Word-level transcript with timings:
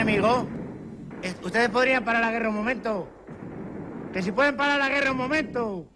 enemigo? 0.00 0.46
¿Ustedes 1.42 1.68
podrían 1.70 2.04
parar 2.04 2.20
la 2.20 2.30
guerra 2.30 2.50
un 2.50 2.54
momento? 2.54 3.08
Que 4.12 4.22
si 4.22 4.30
pueden 4.30 4.56
parar 4.56 4.78
la 4.78 4.88
guerra 4.88 5.10
un 5.10 5.16
momento. 5.16 5.86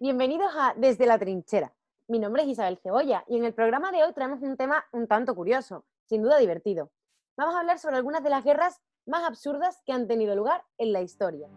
Bienvenidos 0.00 0.50
a 0.56 0.72
Desde 0.78 1.04
la 1.04 1.18
Trinchera. 1.18 1.74
Mi 2.08 2.18
nombre 2.18 2.44
es 2.44 2.48
Isabel 2.48 2.78
Cebolla 2.82 3.24
y 3.28 3.36
en 3.36 3.44
el 3.44 3.52
programa 3.52 3.92
de 3.92 4.04
hoy 4.04 4.12
traemos 4.14 4.40
un 4.40 4.56
tema 4.56 4.86
un 4.92 5.06
tanto 5.06 5.34
curioso, 5.34 5.84
sin 6.06 6.22
duda 6.22 6.38
divertido. 6.38 6.90
Vamos 7.36 7.54
a 7.54 7.60
hablar 7.60 7.78
sobre 7.78 7.96
algunas 7.96 8.22
de 8.24 8.30
las 8.30 8.42
guerras 8.42 8.80
más 9.06 9.22
absurdas 9.24 9.82
que 9.84 9.92
han 9.92 10.08
tenido 10.08 10.34
lugar 10.34 10.64
en 10.78 10.94
la 10.94 11.02
historia. 11.02 11.48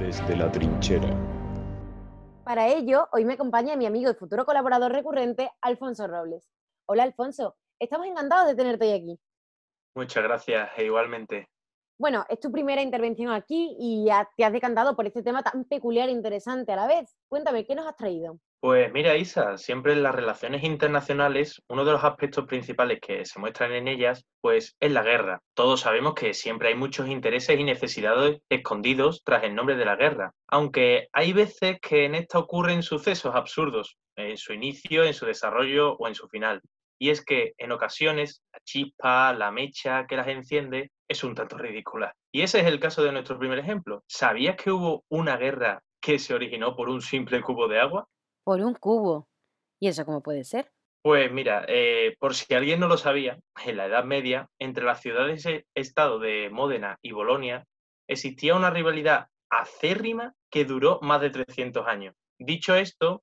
Desde 0.00 0.34
la 0.34 0.50
trinchera. 0.50 1.08
Para 2.42 2.68
ello, 2.68 3.06
hoy 3.12 3.26
me 3.26 3.34
acompaña 3.34 3.76
mi 3.76 3.84
amigo 3.84 4.10
y 4.10 4.14
futuro 4.14 4.46
colaborador 4.46 4.92
recurrente, 4.92 5.50
Alfonso 5.60 6.06
Robles. 6.06 6.48
Hola, 6.86 7.02
Alfonso. 7.02 7.58
Estamos 7.78 8.06
encantados 8.06 8.48
de 8.48 8.54
tenerte 8.54 8.86
hoy 8.86 8.92
aquí. 8.92 9.20
Muchas 9.94 10.24
gracias, 10.24 10.70
e 10.78 10.86
igualmente. 10.86 11.50
Bueno, 12.00 12.24
es 12.30 12.40
tu 12.40 12.50
primera 12.50 12.80
intervención 12.80 13.30
aquí 13.30 13.76
y 13.78 14.08
te 14.34 14.44
has 14.46 14.52
decantado 14.54 14.96
por 14.96 15.06
este 15.06 15.22
tema 15.22 15.42
tan 15.42 15.66
peculiar 15.66 16.08
e 16.08 16.12
interesante 16.12 16.72
a 16.72 16.76
la 16.76 16.86
vez. 16.86 17.14
Cuéntame, 17.28 17.66
¿qué 17.66 17.74
nos 17.74 17.86
has 17.86 17.94
traído? 17.94 18.38
Pues 18.58 18.90
mira, 18.90 19.18
Isa, 19.18 19.58
siempre 19.58 19.92
en 19.92 20.02
las 20.02 20.14
relaciones 20.14 20.64
internacionales, 20.64 21.60
uno 21.68 21.84
de 21.84 21.92
los 21.92 22.02
aspectos 22.02 22.46
principales 22.46 23.00
que 23.02 23.26
se 23.26 23.38
muestran 23.38 23.72
en 23.72 23.86
ellas, 23.86 24.24
pues 24.40 24.78
es 24.80 24.92
la 24.92 25.02
guerra. 25.02 25.42
Todos 25.52 25.80
sabemos 25.80 26.14
que 26.14 26.32
siempre 26.32 26.68
hay 26.68 26.74
muchos 26.74 27.06
intereses 27.06 27.60
y 27.60 27.64
necesidades 27.64 28.40
escondidos 28.48 29.22
tras 29.22 29.44
el 29.44 29.54
nombre 29.54 29.76
de 29.76 29.84
la 29.84 29.96
guerra, 29.96 30.32
aunque 30.48 31.08
hay 31.12 31.34
veces 31.34 31.80
que 31.82 32.06
en 32.06 32.14
esta 32.14 32.38
ocurren 32.38 32.82
sucesos 32.82 33.34
absurdos, 33.34 33.98
en 34.16 34.38
su 34.38 34.54
inicio, 34.54 35.04
en 35.04 35.12
su 35.12 35.26
desarrollo 35.26 35.96
o 35.98 36.08
en 36.08 36.14
su 36.14 36.28
final. 36.28 36.62
Y 37.00 37.08
es 37.08 37.24
que 37.24 37.54
en 37.56 37.72
ocasiones 37.72 38.42
la 38.52 38.60
chispa, 38.62 39.32
la 39.32 39.50
mecha 39.50 40.06
que 40.06 40.16
las 40.16 40.28
enciende 40.28 40.90
es 41.08 41.24
un 41.24 41.34
tanto 41.34 41.56
ridícula. 41.56 42.14
Y 42.30 42.42
ese 42.42 42.60
es 42.60 42.66
el 42.66 42.78
caso 42.78 43.02
de 43.02 43.10
nuestro 43.10 43.38
primer 43.38 43.58
ejemplo. 43.58 44.04
¿Sabías 44.06 44.56
que 44.56 44.70
hubo 44.70 45.04
una 45.08 45.38
guerra 45.38 45.82
que 46.00 46.18
se 46.18 46.34
originó 46.34 46.76
por 46.76 46.90
un 46.90 47.00
simple 47.00 47.40
cubo 47.40 47.68
de 47.68 47.80
agua? 47.80 48.06
Por 48.44 48.60
un 48.60 48.74
cubo. 48.74 49.28
¿Y 49.80 49.88
eso 49.88 50.04
cómo 50.04 50.22
puede 50.22 50.44
ser? 50.44 50.70
Pues 51.02 51.32
mira, 51.32 51.64
eh, 51.68 52.16
por 52.18 52.34
si 52.34 52.52
alguien 52.52 52.80
no 52.80 52.86
lo 52.86 52.98
sabía, 52.98 53.40
en 53.64 53.78
la 53.78 53.86
Edad 53.86 54.04
Media, 54.04 54.50
entre 54.58 54.84
las 54.84 55.00
ciudades-estado 55.00 56.18
de 56.18 56.50
Módena 56.50 56.98
y 57.00 57.12
Bolonia, 57.12 57.66
existía 58.06 58.54
una 58.54 58.68
rivalidad 58.68 59.28
acérrima 59.48 60.34
que 60.50 60.66
duró 60.66 60.98
más 61.00 61.22
de 61.22 61.30
300 61.30 61.86
años. 61.86 62.14
Dicho 62.38 62.74
esto, 62.74 63.22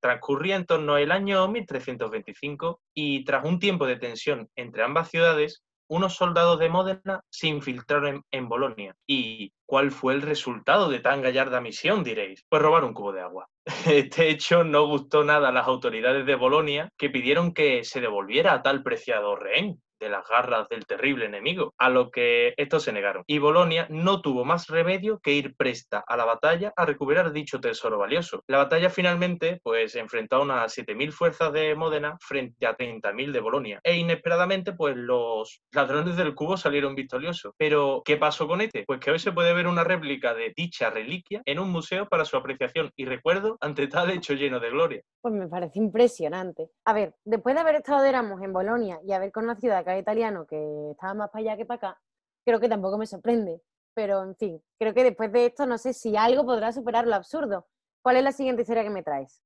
transcurría 0.00 0.56
en 0.56 0.66
torno 0.66 0.94
al 0.94 1.12
año 1.12 1.46
1325 1.48 2.80
y 2.94 3.24
tras 3.24 3.44
un 3.44 3.58
tiempo 3.58 3.86
de 3.86 3.96
tensión 3.96 4.48
entre 4.56 4.82
ambas 4.82 5.10
ciudades, 5.10 5.62
unos 5.90 6.14
soldados 6.14 6.58
de 6.58 6.68
Módena 6.68 7.22
se 7.30 7.48
infiltraron 7.48 8.22
en, 8.30 8.48
Bolonia. 8.48 8.94
¿Y 9.06 9.52
cuál 9.66 9.90
fue 9.90 10.12
el 10.14 10.22
resultado 10.22 10.88
de 10.90 11.00
tan 11.00 11.22
gallarda 11.22 11.60
misión, 11.60 12.04
diréis? 12.04 12.44
Pues 12.48 12.60
robar 12.60 12.84
un 12.84 12.92
cubo 12.92 13.12
de 13.12 13.22
agua. 13.22 13.48
Este 13.86 14.28
hecho 14.28 14.64
no 14.64 14.86
gustó 14.86 15.24
nada 15.24 15.48
a 15.48 15.52
las 15.52 15.66
autoridades 15.66 16.26
de 16.26 16.34
Bolonia, 16.34 16.90
que 16.98 17.10
pidieron 17.10 17.54
que 17.54 17.84
se 17.84 18.00
devolviera 18.00 18.52
a 18.52 18.62
tal 18.62 18.82
preciado 18.82 19.34
rehén 19.34 19.80
de 19.98 20.08
las 20.08 20.26
garras 20.28 20.68
del 20.68 20.86
terrible 20.86 21.26
enemigo, 21.26 21.74
a 21.78 21.88
lo 21.88 22.10
que 22.10 22.54
estos 22.56 22.84
se 22.84 22.92
negaron. 22.92 23.24
Y 23.26 23.38
Bolonia 23.38 23.86
no 23.90 24.20
tuvo 24.20 24.44
más 24.44 24.68
remedio 24.68 25.18
que 25.20 25.32
ir 25.32 25.54
presta 25.56 26.04
a 26.06 26.16
la 26.16 26.24
batalla 26.24 26.72
a 26.76 26.86
recuperar 26.86 27.32
dicho 27.32 27.60
tesoro 27.60 27.98
valioso. 27.98 28.42
La 28.46 28.58
batalla 28.58 28.90
finalmente, 28.90 29.60
pues, 29.62 29.94
enfrentó 29.96 30.36
a 30.36 30.42
unas 30.42 30.76
7.000 30.76 31.12
fuerzas 31.12 31.52
de 31.52 31.74
Módena 31.74 32.16
frente 32.20 32.66
a 32.66 32.76
30.000 32.76 33.32
de 33.32 33.40
Bolonia. 33.40 33.80
E 33.82 33.96
inesperadamente, 33.96 34.72
pues, 34.72 34.96
los 34.96 35.62
ladrones 35.72 36.16
del 36.16 36.34
cubo 36.34 36.56
salieron 36.56 36.94
victoriosos. 36.94 37.54
Pero, 37.56 38.02
¿qué 38.04 38.16
pasó 38.16 38.46
con 38.46 38.60
este? 38.60 38.84
Pues 38.86 39.00
que 39.00 39.10
hoy 39.10 39.18
se 39.18 39.32
puede 39.32 39.52
ver 39.52 39.66
una 39.66 39.84
réplica 39.84 40.34
de 40.34 40.52
dicha 40.56 40.90
reliquia 40.90 41.42
en 41.44 41.58
un 41.58 41.70
museo 41.70 42.08
para 42.08 42.24
su 42.24 42.36
apreciación 42.36 42.90
y 42.96 43.04
recuerdo 43.04 43.56
ante 43.60 43.86
tal 43.86 44.10
hecho 44.10 44.34
lleno 44.34 44.60
de 44.60 44.70
gloria. 44.70 45.02
Pues 45.20 45.34
me 45.34 45.48
parece 45.48 45.78
impresionante. 45.78 46.70
A 46.84 46.92
ver, 46.92 47.14
después 47.24 47.54
de 47.54 47.60
haber 47.60 47.76
estado 47.76 48.02
de 48.02 48.10
Erasmus 48.10 48.42
en 48.42 48.52
Bolonia 48.52 48.98
y 49.06 49.12
haber 49.12 49.32
conocido 49.32 49.76
a 49.76 49.84
italiano 49.96 50.46
que 50.46 50.90
estaba 50.90 51.14
más 51.14 51.30
para 51.30 51.42
allá 51.42 51.56
que 51.56 51.64
para 51.64 51.76
acá, 51.76 52.00
creo 52.44 52.60
que 52.60 52.68
tampoco 52.68 52.98
me 52.98 53.06
sorprende. 53.06 53.62
Pero, 53.94 54.22
en 54.22 54.36
fin, 54.36 54.62
creo 54.78 54.92
que 54.92 55.04
después 55.04 55.32
de 55.32 55.46
esto 55.46 55.66
no 55.66 55.78
sé 55.78 55.92
si 55.92 56.16
algo 56.16 56.44
podrá 56.44 56.72
superar 56.72 57.06
lo 57.06 57.14
absurdo. 57.14 57.66
¿Cuál 58.02 58.16
es 58.16 58.24
la 58.24 58.32
siguiente 58.32 58.62
historia 58.62 58.82
que 58.82 58.90
me 58.90 59.02
traes? 59.02 59.42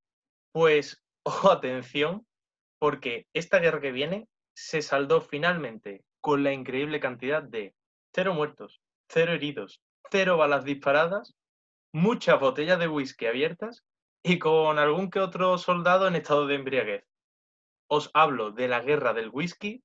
Pues, 0.52 1.02
ojo, 1.24 1.50
atención, 1.50 2.26
porque 2.78 3.26
esta 3.32 3.58
guerra 3.58 3.80
que 3.80 3.92
viene 3.92 4.28
se 4.54 4.82
saldó 4.82 5.20
finalmente 5.20 6.04
con 6.20 6.42
la 6.42 6.52
increíble 6.52 7.00
cantidad 7.00 7.42
de 7.42 7.74
cero 8.14 8.34
muertos, 8.34 8.80
cero 9.08 9.32
heridos, 9.32 9.82
cero 10.10 10.36
balas 10.36 10.64
disparadas, 10.64 11.34
muchas 11.92 12.38
botellas 12.38 12.78
de 12.78 12.88
whisky 12.88 13.26
abiertas 13.26 13.84
y 14.22 14.38
con 14.38 14.78
algún 14.78 15.10
que 15.10 15.20
otro 15.20 15.58
soldado 15.58 16.06
en 16.06 16.16
estado 16.16 16.46
de 16.46 16.54
embriaguez. 16.54 17.04
Os 17.88 18.10
hablo 18.14 18.52
de 18.52 18.68
la 18.68 18.80
guerra 18.80 19.12
del 19.12 19.30
whisky 19.30 19.82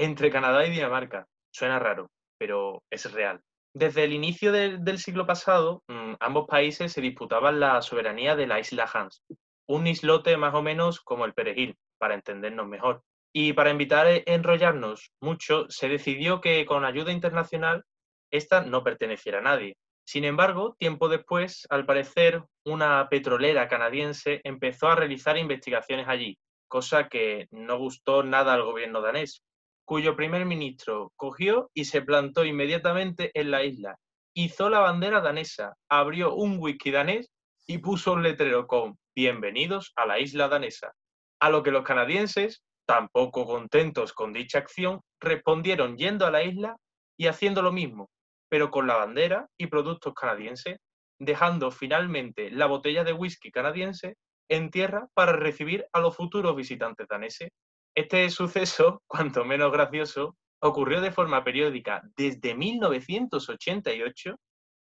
entre 0.00 0.30
Canadá 0.30 0.66
y 0.66 0.70
Dinamarca. 0.70 1.26
Suena 1.52 1.78
raro, 1.78 2.10
pero 2.38 2.82
es 2.90 3.12
real. 3.12 3.40
Desde 3.74 4.04
el 4.04 4.12
inicio 4.12 4.50
del 4.50 4.98
siglo 4.98 5.26
pasado, 5.26 5.82
mm, 5.88 6.14
ambos 6.18 6.46
países 6.48 6.92
se 6.92 7.00
disputaban 7.00 7.60
la 7.60 7.82
soberanía 7.82 8.34
de 8.34 8.46
la 8.46 8.58
isla 8.58 8.90
Hans, 8.92 9.22
un 9.68 9.86
islote 9.86 10.36
más 10.36 10.54
o 10.54 10.62
menos 10.62 11.00
como 11.00 11.26
el 11.26 11.34
Perejil, 11.34 11.76
para 11.98 12.14
entendernos 12.14 12.66
mejor. 12.66 13.02
Y 13.32 13.52
para 13.52 13.70
evitar 13.70 14.08
e, 14.08 14.24
enrollarnos 14.26 15.12
mucho, 15.20 15.66
se 15.68 15.88
decidió 15.88 16.40
que 16.40 16.64
con 16.64 16.84
ayuda 16.84 17.12
internacional 17.12 17.84
esta 18.32 18.62
no 18.62 18.82
perteneciera 18.82 19.38
a 19.38 19.42
nadie, 19.42 19.76
sin 20.10 20.24
embargo, 20.24 20.74
tiempo 20.76 21.08
después, 21.08 21.68
al 21.70 21.86
parecer, 21.86 22.42
una 22.64 23.08
petrolera 23.08 23.68
canadiense 23.68 24.40
empezó 24.42 24.88
a 24.88 24.96
realizar 24.96 25.38
investigaciones 25.38 26.08
allí, 26.08 26.36
cosa 26.66 27.08
que 27.08 27.46
no 27.52 27.78
gustó 27.78 28.24
nada 28.24 28.54
al 28.54 28.64
gobierno 28.64 29.02
danés, 29.02 29.44
cuyo 29.90 30.14
primer 30.14 30.46
ministro 30.46 31.12
cogió 31.16 31.68
y 31.74 31.86
se 31.86 32.00
plantó 32.00 32.44
inmediatamente 32.44 33.32
en 33.34 33.50
la 33.50 33.64
isla, 33.64 33.96
hizo 34.34 34.70
la 34.70 34.78
bandera 34.78 35.20
danesa, 35.20 35.74
abrió 35.88 36.32
un 36.32 36.58
wiki 36.60 36.92
danés 36.92 37.32
y 37.66 37.78
puso 37.78 38.12
un 38.12 38.22
letrero 38.22 38.68
con 38.68 38.96
Bienvenidos 39.16 39.92
a 39.96 40.06
la 40.06 40.20
isla 40.20 40.46
danesa. 40.46 40.92
A 41.40 41.50
lo 41.50 41.64
que 41.64 41.72
los 41.72 41.82
canadienses, 41.82 42.62
tampoco 42.86 43.44
contentos 43.46 44.12
con 44.12 44.32
dicha 44.32 44.58
acción, 44.58 45.00
respondieron 45.18 45.96
yendo 45.96 46.24
a 46.24 46.30
la 46.30 46.44
isla 46.44 46.76
y 47.18 47.26
haciendo 47.26 47.60
lo 47.60 47.72
mismo, 47.72 48.10
pero 48.48 48.70
con 48.70 48.86
la 48.86 48.94
bandera 48.94 49.48
y 49.58 49.66
productos 49.66 50.14
canadienses, 50.14 50.78
dejando 51.18 51.72
finalmente 51.72 52.52
la 52.52 52.66
botella 52.66 53.02
de 53.02 53.12
whisky 53.12 53.50
canadiense 53.50 54.14
en 54.48 54.70
tierra 54.70 55.08
para 55.14 55.32
recibir 55.32 55.84
a 55.92 55.98
los 55.98 56.14
futuros 56.14 56.54
visitantes 56.54 57.08
daneses. 57.08 57.50
Este 57.94 58.28
suceso, 58.30 59.02
cuanto 59.06 59.44
menos 59.44 59.72
gracioso, 59.72 60.36
ocurrió 60.60 61.00
de 61.00 61.12
forma 61.12 61.42
periódica 61.42 62.02
desde 62.16 62.54
1988 62.54 64.36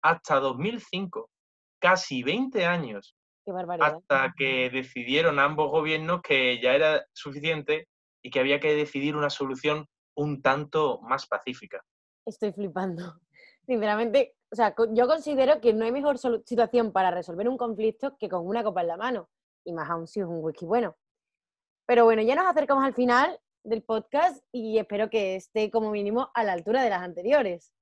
hasta 0.03 0.41
2005, 0.41 1.31
casi 1.79 2.23
20 2.23 2.65
años, 2.65 3.17
hasta 3.81 4.35
que 4.37 4.71
decidieron 4.71 5.39
ambos 5.39 5.71
gobiernos 5.71 6.23
que 6.23 6.61
ya 6.61 6.75
era 6.75 7.05
suficiente 7.13 7.89
y 8.23 8.31
que 8.31 8.41
había 8.41 8.61
que 8.61 8.75
decidir 8.75 9.17
una 9.17 9.31
solución 9.31 9.87
un 10.17 10.43
tanto 10.43 11.01
más 11.03 11.27
pacífica. 11.27 11.83
Estoy 12.25 12.53
flipando 12.53 13.21
sinceramente, 13.67 14.35
o 14.51 14.57
sea, 14.57 14.75
yo 14.91 15.07
considero 15.07 15.61
que 15.61 15.73
no 15.73 15.85
hay 15.85 15.93
mejor 15.93 16.19
situación 16.45 16.93
para 16.93 17.11
resolver 17.11 17.49
un 17.49 17.57
conflicto 17.57 18.17
que 18.19 18.29
con 18.29 18.47
una 18.47 18.65
copa 18.65 18.81
en 18.81 18.89
la 18.89 18.97
mano, 18.97 19.29
y 19.65 19.73
más 19.73 19.91
aún 19.91 20.07
si 20.07 20.21
es 20.21 20.27
un 20.27 20.43
whisky 20.43 20.65
bueno. 20.65 20.97
Pero 21.87 22.05
bueno, 22.05 22.23
ya 22.23 22.35
nos 22.35 22.47
acercamos 22.47 22.85
al 22.85 22.95
final 22.95 23.39
del 23.63 23.83
podcast 23.83 24.45
y 24.53 24.79
espero 24.79 25.09
que 25.09 25.37
esté 25.37 25.71
como 25.71 25.93
mínimo 25.93 26.31
a 26.35 26.43
la 26.43 26.53
altura 26.53 26.83
de 26.83 26.91
las 26.91 27.03
anteriores. 27.03 27.73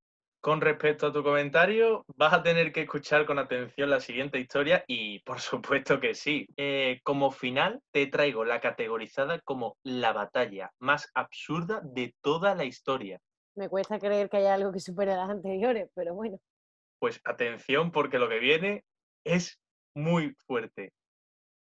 Con 0.43 0.61
respecto 0.61 1.07
a 1.07 1.13
tu 1.13 1.23
comentario, 1.23 2.05
vas 2.17 2.35
a 2.35 2.43
tener 2.43 2.71
que 2.71 2.83
escuchar 2.83 3.25
con 3.25 3.39
atención 3.39 3.89
la 3.89 4.01
siguiente 4.01 4.39
historia 4.39 4.85
y 4.87 5.21
por 5.21 5.41
supuesto 5.41 6.01
que 6.01 6.15
sí. 6.15 6.47
Eh, 6.59 7.01
como 7.03 7.31
final 7.31 7.81
te 7.93 8.07
traigo 8.07 8.45
la 8.45 8.61
categorizada 8.61 9.41
como 9.41 9.79
la 9.83 10.13
batalla 10.13 10.71
más 10.79 11.11
absurda 11.15 11.81
de 11.83 12.15
toda 12.21 12.55
la 12.55 12.67
historia. 12.67 13.19
Me 13.57 13.71
cuesta 13.71 13.99
creer 13.99 14.29
que 14.29 14.37
haya 14.37 14.53
algo 14.53 14.71
que 14.71 14.81
supere 14.81 15.13
a 15.13 15.17
las 15.17 15.31
anteriores, 15.31 15.89
pero 15.95 16.13
bueno. 16.15 16.39
Pues 16.99 17.23
atención 17.25 17.91
porque 17.91 18.19
lo 18.19 18.29
que 18.29 18.39
viene 18.39 18.85
es 19.25 19.59
muy 19.95 20.35
fuerte. 20.47 20.93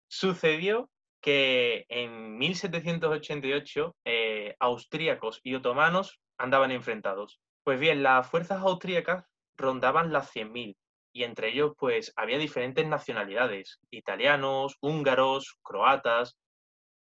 Sucedió 0.09 0.91
que 1.25 1.87
en 1.89 2.37
1788 2.37 3.97
eh, 4.05 4.57
austríacos 4.61 5.41
y 5.43 5.55
otomanos 5.55 6.21
andaban 6.37 6.71
enfrentados. 6.71 7.41
Pues 7.63 7.81
bien, 7.81 8.03
las 8.03 8.29
fuerzas 8.29 8.61
austríacas 8.61 9.25
rondaban 9.57 10.13
las 10.13 10.31
100.000 10.37 10.77
y 11.15 11.23
entre 11.23 11.49
ellos 11.49 11.73
pues 11.79 12.13
había 12.17 12.37
diferentes 12.37 12.87
nacionalidades, 12.87 13.79
italianos, 13.91 14.77
húngaros, 14.83 15.57
croatas, 15.63 16.37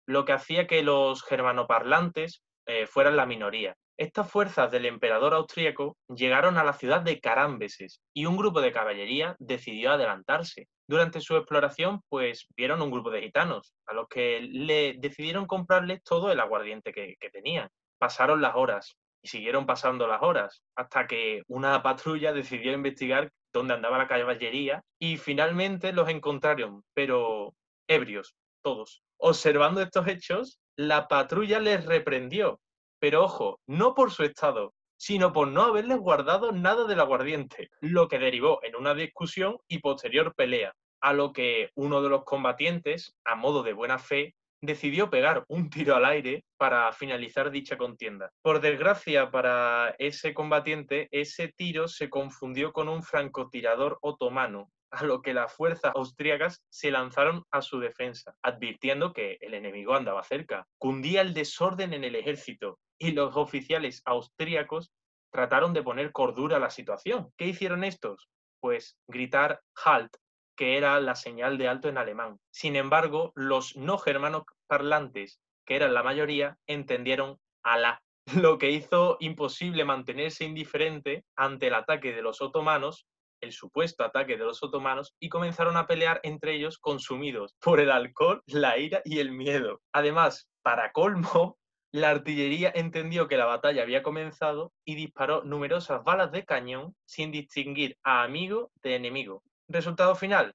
lo 0.07 0.27
que 0.27 0.33
hacía 0.33 0.67
que 0.67 0.83
los 0.83 1.25
germanoparlantes 1.25 2.43
eh, 2.67 2.87
fueran 2.87 3.17
la 3.17 3.25
minoría. 3.25 3.75
Estas 3.97 4.31
fuerzas 4.31 4.71
del 4.71 4.85
emperador 4.85 5.33
austríaco 5.33 5.97
llegaron 6.15 6.59
a 6.59 6.65
la 6.65 6.75
ciudad 6.75 7.01
de 7.01 7.21
Carambeses 7.21 8.03
y 8.13 8.27
un 8.27 8.37
grupo 8.37 8.61
de 8.61 8.73
caballería 8.73 9.35
decidió 9.39 9.93
adelantarse. 9.93 10.69
Durante 10.91 11.21
su 11.21 11.37
exploración, 11.37 12.03
pues 12.09 12.49
vieron 12.57 12.83
un 12.83 12.91
grupo 12.91 13.11
de 13.11 13.23
gitanos, 13.23 13.75
a 13.87 13.95
los 13.95 14.09
que 14.09 14.41
le 14.41 14.97
decidieron 14.99 15.47
comprarles 15.47 16.03
todo 16.03 16.33
el 16.33 16.41
aguardiente 16.41 16.93
que, 16.93 17.15
que 17.21 17.31
tenían. 17.31 17.69
Pasaron 17.97 18.43
las 18.43 18.57
horas 18.57 18.97
y 19.23 19.29
siguieron 19.29 19.67
pasando 19.67 20.09
las 20.09 20.21
horas 20.21 20.65
hasta 20.75 21.07
que 21.07 21.43
una 21.47 21.81
patrulla 21.81 22.33
decidió 22.33 22.73
investigar 22.73 23.31
dónde 23.53 23.75
andaba 23.75 23.99
la 23.99 24.09
caballería 24.09 24.83
y 24.99 25.17
finalmente 25.17 25.93
los 25.93 26.09
encontraron, 26.09 26.83
pero 26.93 27.55
ebrios, 27.89 28.35
todos. 28.61 29.05
Observando 29.17 29.83
estos 29.83 30.09
hechos, 30.09 30.59
la 30.75 31.07
patrulla 31.07 31.61
les 31.61 31.87
reprendió 31.87 32.59
pero 33.01 33.25
ojo, 33.25 33.61
no 33.67 33.95
por 33.95 34.11
su 34.11 34.25
estado, 34.25 34.75
sino 34.99 35.33
por 35.33 35.49
no 35.49 35.63
haberles 35.63 35.99
guardado 35.99 36.53
nada 36.53 36.85
del 36.85 37.01
aguardiente, 37.01 37.71
lo 37.81 38.07
que 38.09 38.19
derivó 38.19 38.61
en 38.63 38.77
una 38.77 38.95
discusión 38.95 39.57
y 39.67 39.79
posterior 39.79 40.35
pelea, 40.35 40.75
a 41.01 41.13
lo 41.13 41.33
que 41.33 41.71
uno 41.75 42.03
de 42.03 42.09
los 42.09 42.25
combatientes, 42.25 43.17
a 43.25 43.35
modo 43.35 43.63
de 43.63 43.73
buena 43.73 43.99
fe, 43.99 44.35
decidió 44.63 45.09
pegar 45.09 45.45
un 45.49 45.71
tiro 45.71 45.97
al 45.97 46.05
aire 46.05 46.45
para 46.59 46.93
finalizar 46.93 47.51
dicha 47.51 47.79
contienda. 47.79 48.31
Por 48.43 48.61
desgracia 48.61 49.31
para 49.31 49.95
ese 49.99 50.35
combatiente, 50.35 51.09
ese 51.11 51.49
tiro 51.49 51.89
se 51.89 52.11
confundió 52.11 52.73
con 52.73 52.89
un 52.89 53.03
francotirador 53.03 53.99
otomano, 54.03 54.71
a 54.91 55.05
lo 55.05 55.23
que 55.23 55.35
las 55.35 55.53
fuerzas 55.53 55.93
austríacas 55.95 56.63
se 56.69 56.91
lanzaron 56.91 57.45
a 57.51 57.63
su 57.63 57.79
defensa, 57.79 58.35
advirtiendo 58.43 59.13
que 59.13 59.39
el 59.41 59.55
enemigo 59.55 59.95
andaba 59.95 60.23
cerca. 60.25 60.67
Cundía 60.79 61.21
el 61.21 61.33
desorden 61.33 61.95
en 61.95 62.05
el 62.05 62.17
ejército 62.17 62.79
y 62.99 63.13
los 63.13 63.37
oficiales 63.37 64.03
austríacos 64.05 64.93
trataron 65.33 65.73
de 65.73 65.83
poner 65.83 66.13
cordura 66.13 66.57
a 66.57 66.61
la 66.61 66.71
situación. 66.71 67.31
¿Qué 67.37 67.47
hicieron 67.47 67.85
estos? 67.85 68.29
Pues 68.61 68.99
gritar 69.07 69.61
halt, 69.85 70.15
que 70.61 70.77
era 70.77 71.01
la 71.01 71.15
señal 71.15 71.57
de 71.57 71.69
alto 71.69 71.89
en 71.89 71.97
alemán. 71.97 72.39
Sin 72.51 72.77
embargo, 72.77 73.33
los 73.35 73.77
no 73.77 73.97
germanos 73.97 74.43
parlantes, 74.67 75.41
que 75.65 75.75
eran 75.75 75.95
la 75.95 76.03
mayoría, 76.03 76.59
entendieron 76.67 77.39
Alá, 77.63 78.03
lo 78.45 78.59
que 78.59 78.71
hizo 78.71 79.17
imposible 79.21 79.87
mantenerse 79.87 80.45
indiferente 80.45 81.25
ante 81.35 81.69
el 81.69 81.75
ataque 81.75 82.13
de 82.13 82.21
los 82.21 82.43
otomanos 82.43 83.07
el 83.41 83.53
supuesto 83.53 84.05
ataque 84.05 84.37
de 84.37 84.45
los 84.45 84.63
otomanos 84.63 85.15
y 85.19 85.31
comenzaron 85.31 85.79
a 85.79 85.87
pelear 85.87 86.21
entre 86.25 86.57
ellos 86.57 86.77
consumidos 86.77 87.57
por 87.59 87.81
el 87.81 87.91
alcohol, 87.91 88.43
la 88.45 88.77
ira 88.77 89.01
y 89.07 89.21
el 89.21 89.33
miedo. 89.33 89.81
Además, 89.95 90.51
para 90.61 90.93
colmo, 90.93 91.57
la 91.91 92.11
artillería 92.11 92.71
entendió 92.75 93.29
que 93.29 93.39
la 93.39 93.47
batalla 93.47 93.81
había 93.81 94.03
comenzado 94.03 94.75
y 94.85 94.95
disparó 94.95 95.43
numerosas 95.43 96.05
balas 96.05 96.31
de 96.33 96.45
cañón 96.45 96.95
sin 97.07 97.33
distinguir 97.33 97.97
a 98.05 98.25
amigo 98.25 98.71
de 98.83 98.97
enemigo. 98.97 99.43
Resultado 99.73 100.17
final, 100.17 100.53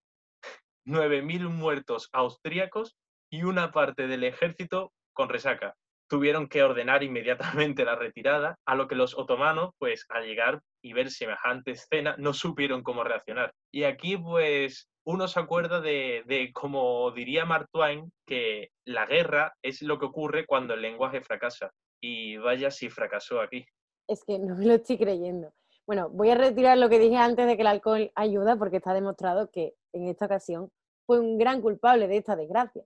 9.000 0.85 1.47
muertos 1.47 2.09
austríacos 2.11 2.97
y 3.31 3.43
una 3.43 3.71
parte 3.71 4.07
del 4.07 4.25
ejército 4.25 4.91
con 5.13 5.29
resaca 5.29 5.73
tuvieron 6.09 6.49
que 6.49 6.63
ordenar 6.63 7.01
inmediatamente 7.01 7.85
la 7.85 7.95
retirada, 7.95 8.59
a 8.65 8.75
lo 8.75 8.89
que 8.89 8.95
los 8.95 9.17
otomanos, 9.17 9.71
pues 9.79 10.05
al 10.09 10.25
llegar 10.25 10.59
y 10.83 10.91
ver 10.91 11.09
semejante 11.09 11.71
escena, 11.71 12.15
no 12.19 12.33
supieron 12.33 12.83
cómo 12.83 13.05
reaccionar. 13.05 13.53
Y 13.71 13.85
aquí, 13.85 14.17
pues, 14.17 14.89
uno 15.05 15.29
se 15.29 15.39
acuerda 15.39 15.79
de, 15.79 16.23
de, 16.25 16.51
como 16.51 17.09
diría 17.11 17.45
Mark 17.45 17.69
Twain, 17.71 18.11
que 18.27 18.67
la 18.85 19.05
guerra 19.05 19.53
es 19.63 19.81
lo 19.81 19.97
que 19.97 20.07
ocurre 20.07 20.45
cuando 20.45 20.73
el 20.73 20.81
lenguaje 20.81 21.21
fracasa. 21.21 21.71
Y 22.01 22.35
vaya 22.35 22.69
si 22.69 22.89
fracasó 22.89 23.39
aquí. 23.39 23.65
Es 24.09 24.25
que 24.25 24.37
no 24.39 24.55
me 24.55 24.65
lo 24.65 24.73
estoy 24.73 24.97
creyendo. 24.97 25.53
Bueno, 25.87 26.09
voy 26.09 26.31
a 26.31 26.35
retirar 26.35 26.77
lo 26.79 26.89
que 26.89 26.97
dije 26.97 27.17
antes 27.17 27.45
de 27.45 27.55
que 27.55 27.61
el 27.61 27.67
alcohol 27.67 28.11
ayuda, 28.15 28.55
porque 28.55 28.77
está 28.77 28.93
demostrado 28.93 29.51
que 29.51 29.75
en 29.93 30.07
esta 30.07 30.25
ocasión 30.25 30.71
fue 31.05 31.19
un 31.19 31.37
gran 31.37 31.61
culpable 31.61 32.07
de 32.07 32.17
esta 32.17 32.35
desgracia. 32.35 32.83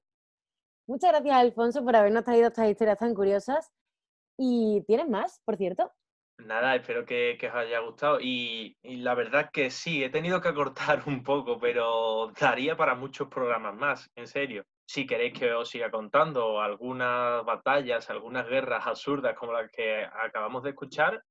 Muchas 0.85 1.11
gracias, 1.11 1.35
Alfonso, 1.35 1.83
por 1.85 1.95
habernos 1.95 2.25
traído 2.25 2.47
estas 2.47 2.69
historias 2.69 2.97
tan 2.97 3.13
curiosas. 3.13 3.71
¿Y 4.37 4.83
tienes 4.85 5.07
más, 5.07 5.41
por 5.45 5.55
cierto? 5.55 5.91
Nada, 6.39 6.75
espero 6.75 7.05
que, 7.05 7.37
os 7.41 7.55
haya 7.55 7.79
gustado. 7.79 8.19
Y, 8.21 8.75
la 8.83 9.13
verdad 9.13 9.49
que 9.51 9.69
sí, 9.69 10.03
he 10.03 10.09
tenido 10.09 10.41
que 10.41 10.49
acortar 10.49 11.03
un 11.07 11.23
poco, 11.23 11.59
pero 11.59 12.31
daría 12.39 12.75
para 12.75 12.95
muchos 12.95 13.27
programas 13.27 13.75
más, 13.75 14.09
en 14.15 14.27
serio. 14.27 14.65
Si 14.85 15.05
queréis 15.05 15.37
que 15.37 15.53
os 15.53 15.69
siga 15.69 15.91
contando 15.91 16.59
algunas 16.59 17.45
batallas, 17.45 18.09
algunas 18.09 18.47
guerras 18.47 18.87
absurdas 18.87 19.37
como 19.37 19.53
las 19.53 19.69
que 19.71 20.03
acabamos 20.03 20.63
de 20.63 20.71
escuchar, 20.71 21.23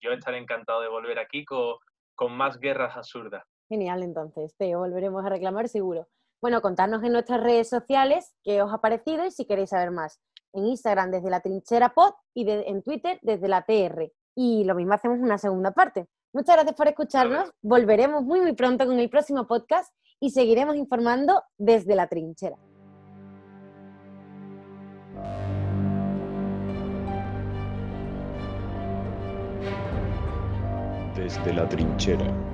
yo 0.00 0.12
estaré 0.12 0.38
encantado 0.38 0.80
de 0.80 0.88
volver 0.88 1.18
aquí 1.18 1.44
con, 1.44 1.76
con 2.14 2.32
más 2.36 2.58
guerras 2.58 2.96
absurdas. 2.96 3.44
Genial, 3.68 4.02
entonces, 4.02 4.54
te 4.56 4.74
volveremos 4.76 5.24
a 5.24 5.28
reclamar 5.28 5.68
seguro. 5.68 6.06
Bueno, 6.40 6.60
contarnos 6.60 7.02
en 7.02 7.12
nuestras 7.12 7.42
redes 7.42 7.70
sociales 7.70 8.34
qué 8.42 8.60
os 8.60 8.72
ha 8.72 8.78
parecido 8.78 9.24
y 9.24 9.30
si 9.30 9.46
queréis 9.46 9.70
saber 9.70 9.90
más. 9.90 10.20
En 10.52 10.66
Instagram 10.66 11.10
desde 11.10 11.30
la 11.30 11.40
trinchera 11.40 11.94
pod 11.94 12.12
y 12.34 12.48
en 12.48 12.82
Twitter 12.82 13.18
desde 13.22 13.48
la 13.48 13.62
TR. 13.62 14.12
Y 14.36 14.64
lo 14.64 14.74
mismo 14.74 14.92
hacemos 14.92 15.18
una 15.20 15.38
segunda 15.38 15.72
parte. 15.72 16.06
Muchas 16.34 16.56
gracias 16.56 16.76
por 16.76 16.88
escucharnos. 16.88 17.50
Volveremos 17.62 18.24
muy 18.24 18.40
muy 18.40 18.52
pronto 18.52 18.84
con 18.86 18.98
el 18.98 19.08
próximo 19.08 19.46
podcast 19.46 19.94
y 20.20 20.30
seguiremos 20.30 20.76
informando 20.76 21.42
desde 21.56 21.94
la 21.94 22.08
trinchera. 22.08 22.56
Desde 31.14 31.52
la 31.52 31.68
trinchera. 31.68 32.53